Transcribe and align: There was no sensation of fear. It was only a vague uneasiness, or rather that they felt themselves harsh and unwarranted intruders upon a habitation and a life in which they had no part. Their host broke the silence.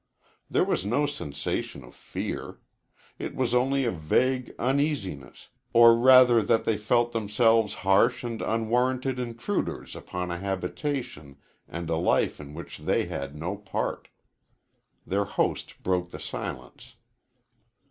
There 0.49 0.63
was 0.63 0.83
no 0.83 1.05
sensation 1.05 1.83
of 1.83 1.93
fear. 1.93 2.57
It 3.19 3.35
was 3.35 3.53
only 3.53 3.85
a 3.85 3.91
vague 3.91 4.51
uneasiness, 4.57 5.49
or 5.73 5.95
rather 5.95 6.41
that 6.41 6.65
they 6.65 6.75
felt 6.75 7.11
themselves 7.11 7.75
harsh 7.85 8.23
and 8.23 8.41
unwarranted 8.41 9.19
intruders 9.19 9.95
upon 9.95 10.31
a 10.31 10.37
habitation 10.39 11.37
and 11.67 11.87
a 11.91 11.97
life 11.97 12.39
in 12.39 12.55
which 12.55 12.79
they 12.79 13.05
had 13.05 13.35
no 13.35 13.55
part. 13.55 14.07
Their 15.05 15.25
host 15.25 15.83
broke 15.83 16.09
the 16.09 16.19
silence. 16.19 16.95